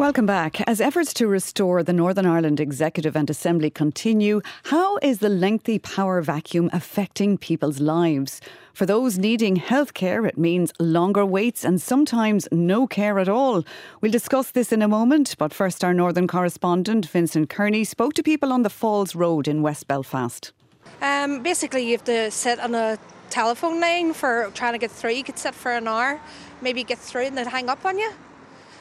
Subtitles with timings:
[0.00, 0.62] Welcome back.
[0.62, 5.78] As efforts to restore the Northern Ireland Executive and Assembly continue, how is the lengthy
[5.78, 8.40] power vacuum affecting people's lives?
[8.72, 13.62] For those needing health care, it means longer waits and sometimes no care at all.
[14.00, 18.22] We'll discuss this in a moment, but first, our Northern correspondent, Vincent Kearney, spoke to
[18.22, 20.50] people on the Falls Road in West Belfast.
[21.02, 22.98] Um, basically, you have to sit on a
[23.28, 25.12] telephone line for trying to get through.
[25.12, 26.18] You could sit for an hour,
[26.62, 28.10] maybe get through, and then hang up on you.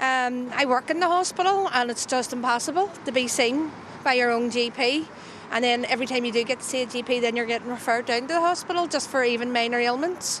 [0.00, 3.70] Um, I work in the hospital and it's just impossible to be seen
[4.02, 5.06] by your own GP.
[5.52, 8.06] And then every time you do get to see a GP, then you're getting referred
[8.06, 10.38] down to the hospital just for even minor ailments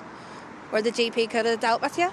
[0.70, 2.10] where the GP could have dealt with you.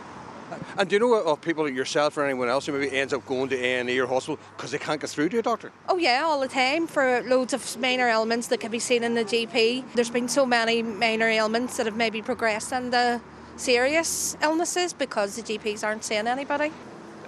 [0.77, 3.25] And do you know of people like yourself or anyone else who maybe ends up
[3.25, 5.71] going to A&E or hospital because they can't get through to a doctor?
[5.87, 9.13] Oh yeah, all the time for loads of minor ailments that can be seen in
[9.13, 9.85] the GP.
[9.93, 13.21] There's been so many minor ailments that have maybe progressed into
[13.55, 16.73] serious illnesses because the GPs aren't seeing anybody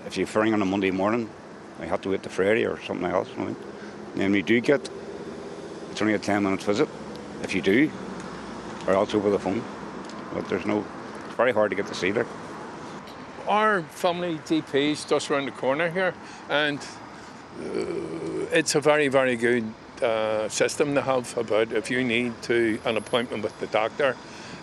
[0.06, 1.30] if you're ring on a Monday morning,
[1.80, 3.30] I have to wait to Friday or something else.
[3.38, 3.48] Right?
[3.48, 4.90] And then you do get,
[5.92, 6.90] it's only a 10 minute visit,
[7.44, 7.92] if you do,
[8.88, 9.64] or else over the phone.
[10.34, 10.86] But there's no,
[11.26, 12.26] it's very hard to get to see there.
[13.48, 16.14] Our family GP is just around the corner here,
[16.50, 16.80] and
[17.60, 19.74] uh, it's a very, very good
[20.04, 24.16] uh, system to have about if you need to an appointment with the doctor.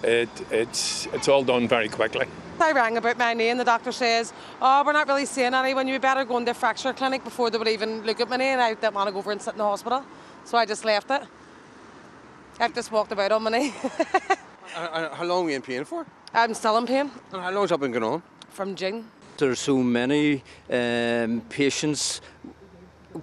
[0.06, 2.26] It, it's, it's all done very quickly.
[2.60, 4.32] I rang about my knee and the doctor says,
[4.62, 5.88] oh, we're not really seeing anyone.
[5.88, 8.50] You better go into a fracture clinic before they would even look at my knee
[8.50, 10.04] and I didn't want to go over and sit in the hospital.
[10.44, 11.22] So I just left it.
[12.60, 13.74] I've just walked about on my knee.
[14.76, 16.06] uh, how long are you in pain for?
[16.32, 17.10] I'm still in pain.
[17.32, 18.22] And how long has that been going on?
[18.50, 19.06] From June.
[19.38, 22.20] There's so many um, patients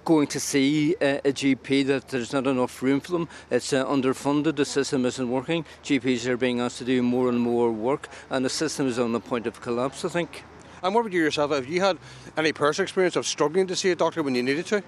[0.04, 3.28] going to see a, a, GP that there's not enough room for them.
[3.50, 5.64] It's uh, underfunded, the system isn't working.
[5.82, 9.12] GPs are being asked to do more and more work, and the system is on
[9.12, 10.44] the point of collapse, I think.
[10.82, 11.50] And what about you yourself?
[11.50, 11.98] Have you had
[12.36, 14.82] any personal experience of struggling to see a doctor when you needed to?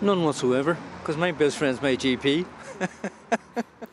[0.00, 2.46] None whatsoever, because my best friend's my GP.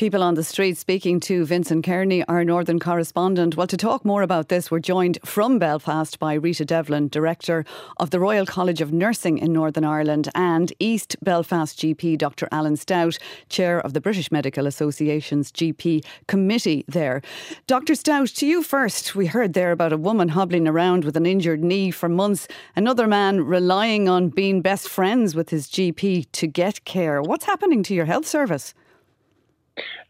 [0.00, 3.58] People on the street speaking to Vincent Kearney, our northern correspondent.
[3.58, 7.66] Well, to talk more about this, we're joined from Belfast by Rita Devlin, Director
[7.98, 12.48] of the Royal College of Nursing in Northern Ireland, and East Belfast GP Dr.
[12.50, 13.18] Alan Stout,
[13.50, 17.20] Chair of the British Medical Association's GP Committee there.
[17.66, 17.94] Dr.
[17.94, 19.14] Stout, to you first.
[19.14, 23.06] We heard there about a woman hobbling around with an injured knee for months, another
[23.06, 27.20] man relying on being best friends with his GP to get care.
[27.20, 28.72] What's happening to your health service?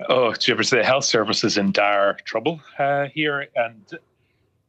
[0.08, 3.98] Oh, Jibbers, the health service is in dire trouble uh, here, and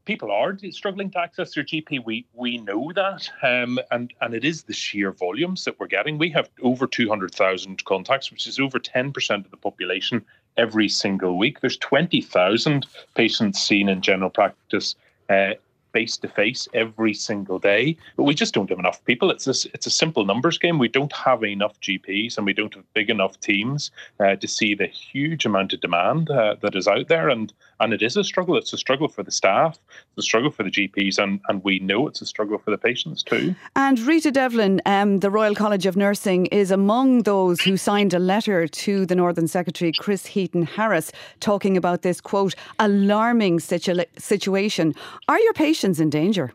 [0.05, 2.03] people are struggling to access their GP.
[2.05, 6.17] We we know that, um, and and it is the sheer volumes that we're getting.
[6.17, 10.25] We have over two hundred thousand contacts, which is over ten percent of the population
[10.57, 11.61] every single week.
[11.61, 14.95] There's twenty thousand patients seen in general practice.
[15.29, 15.53] Uh,
[15.93, 19.31] face to face every single day, but we just don't have enough people.
[19.31, 20.79] It's a, it's a simple numbers game.
[20.79, 24.73] We don't have enough GPs and we don't have big enough teams uh, to see
[24.73, 27.29] the huge amount of demand uh, that is out there.
[27.29, 28.55] And and it is a struggle.
[28.57, 31.79] It's a struggle for the staff, it's a struggle for the GPs, and, and we
[31.79, 33.55] know it's a struggle for the patients too.
[33.75, 38.19] And Rita Devlin, um, the Royal College of Nursing, is among those who signed a
[38.19, 44.93] letter to the Northern Secretary, Chris Heaton Harris, talking about this, quote, alarming situ- situation.
[45.27, 46.53] Are your patients in danger?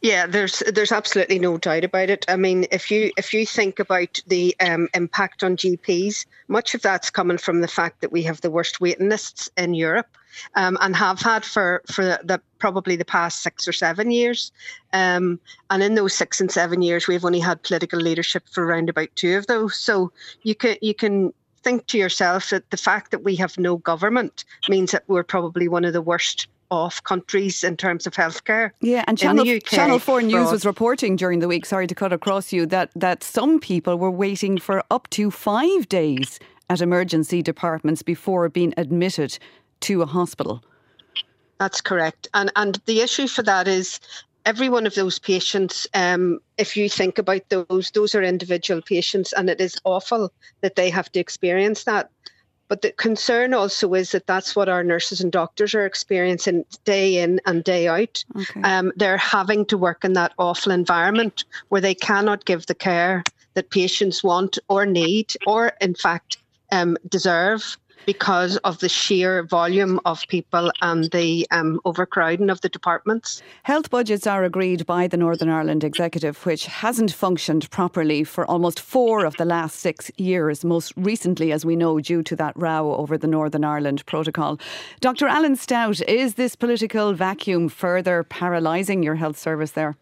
[0.00, 2.24] Yeah, there's there's absolutely no doubt about it.
[2.28, 6.82] I mean, if you if you think about the um, impact on GPs, much of
[6.82, 10.16] that's coming from the fact that we have the worst waiting lists in Europe,
[10.54, 14.52] um, and have had for for the probably the past six or seven years.
[14.92, 18.88] Um, and in those six and seven years, we've only had political leadership for around
[18.88, 19.76] about two of those.
[19.76, 21.32] So you can you can
[21.64, 25.66] think to yourself that the fact that we have no government means that we're probably
[25.66, 28.72] one of the worst off countries in terms of healthcare.
[28.80, 32.52] Yeah, and Channel, Channel 4 News was reporting during the week, sorry to cut across
[32.52, 36.38] you, that, that some people were waiting for up to five days
[36.70, 39.38] at emergency departments before being admitted
[39.80, 40.62] to a hospital.
[41.58, 42.28] That's correct.
[42.34, 44.00] And and the issue for that is
[44.46, 49.32] every one of those patients, um, if you think about those, those are individual patients,
[49.32, 52.10] and it is awful that they have to experience that.
[52.68, 57.18] But the concern also is that that's what our nurses and doctors are experiencing day
[57.18, 58.24] in and day out.
[58.36, 58.62] Okay.
[58.62, 63.24] Um, they're having to work in that awful environment where they cannot give the care
[63.54, 66.36] that patients want or need, or in fact
[66.70, 67.76] um, deserve
[68.06, 73.42] because of the sheer volume of people and the um, overcrowding of the departments.
[73.62, 78.80] Health budgets are agreed by the Northern Ireland Executive, which hasn't functioned properly for almost
[78.80, 82.94] four of the last six years, most recently, as we know, due to that row
[82.94, 84.58] over the Northern Ireland Protocol.
[85.00, 85.26] Dr.
[85.26, 89.96] Alan Stout, is this political vacuum further paralysing your health service there?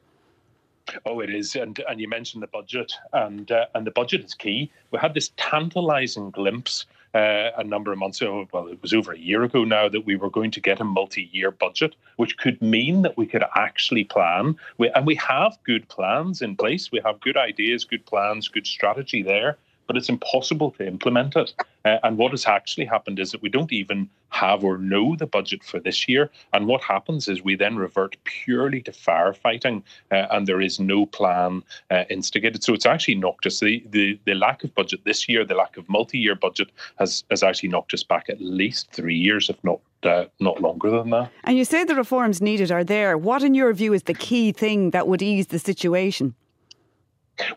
[1.05, 4.35] Oh, it is, and and you mentioned the budget, and uh, and the budget is
[4.35, 4.71] key.
[4.93, 8.47] We had this tantalising glimpse uh, a number of months ago.
[8.53, 10.85] Well, it was over a year ago now that we were going to get a
[10.85, 14.57] multi-year budget, which could mean that we could actually plan.
[14.77, 16.93] We, and we have good plans in place.
[16.93, 19.57] We have good ideas, good plans, good strategy there
[19.87, 21.55] but it's impossible to implement it.
[21.85, 25.27] Uh, and what has actually happened is that we don't even have or know the
[25.27, 26.31] budget for this year.
[26.53, 31.07] And what happens is we then revert purely to firefighting, uh, and there is no
[31.07, 32.65] plan uh, instigated.
[32.65, 33.61] So it's actually knocked us.
[33.61, 37.43] The, the, the lack of budget this year, the lack of multi-year budget, has has
[37.43, 41.31] actually knocked us back at least three years, if not uh, not longer than that.
[41.45, 43.17] And you say the reforms needed are there.
[43.17, 46.35] What, in your view, is the key thing that would ease the situation?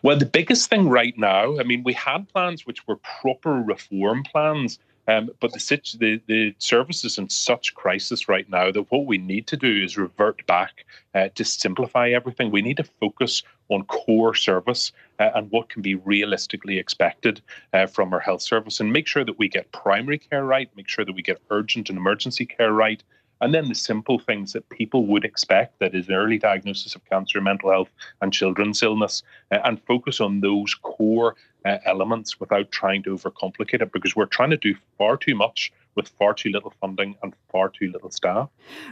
[0.02, 4.22] Well, the biggest thing right now, I mean, we had plans which were proper reform
[4.24, 4.78] plans,
[5.08, 9.18] um, but the, the the service is in such crisis right now that what we
[9.18, 10.84] need to do is revert back
[11.14, 12.50] uh, to simplify everything.
[12.50, 17.40] We need to focus on core service uh, and what can be realistically expected
[17.72, 20.88] uh, from our health service, and make sure that we get primary care right, make
[20.88, 23.02] sure that we get urgent and emergency care right,
[23.40, 27.40] and then the simple things that people would expect that is early diagnosis of cancer,
[27.40, 27.90] mental health,
[28.20, 33.82] and children's illness, uh, and focus on those core uh, elements without trying to overcomplicate
[33.82, 37.34] it because we're trying to do far too much with far too little funding and
[37.50, 38.48] far too little staff.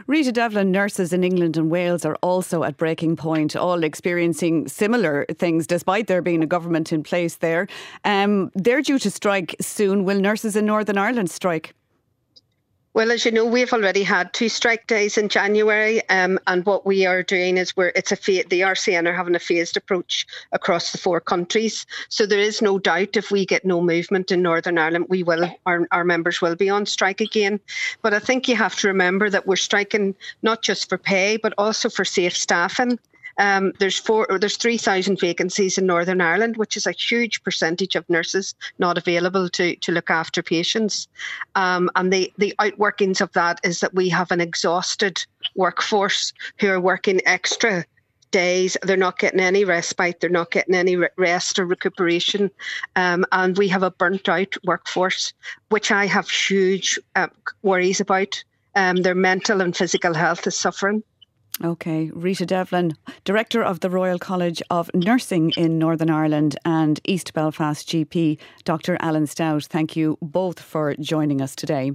[0.07, 5.25] Rita Devlin, nurses in England and Wales are also at breaking point, all experiencing similar
[5.37, 7.67] things despite there being a government in place there.
[8.03, 10.03] Um, they're due to strike soon.
[10.03, 11.73] Will nurses in Northern Ireland strike?
[12.95, 16.87] Well, as you know, we've already had two strike days in January, um, and what
[16.87, 20.91] we are doing is we're it's a the RCN are having a phased approach across
[20.91, 21.85] the four countries.
[22.09, 25.47] So there is no doubt if we get no movement in Northern Ireland, we will
[25.67, 27.59] our our members will be on strike again.
[28.01, 31.53] But I think you have to remember that we're striking not just for pay, but
[31.59, 32.97] also for safe staffing.
[33.39, 37.95] Um, there's four, there's three thousand vacancies in Northern Ireland, which is a huge percentage
[37.95, 41.07] of nurses not available to to look after patients.
[41.55, 45.25] Um, and the the outworkings of that is that we have an exhausted
[45.55, 47.85] workforce who are working extra
[48.31, 48.77] days.
[48.83, 50.19] They're not getting any respite.
[50.19, 52.51] They're not getting any rest or recuperation.
[52.95, 55.33] Um, and we have a burnt out workforce,
[55.69, 57.27] which I have huge uh,
[57.63, 58.43] worries about.
[58.75, 61.03] Um, their mental and physical health is suffering.
[61.61, 62.95] Okay, Rita Devlin,
[63.25, 68.95] Director of the Royal College of Nursing in Northern Ireland and East Belfast GP, Dr.
[69.01, 69.65] Alan Stout.
[69.65, 71.87] Thank you both for joining us today.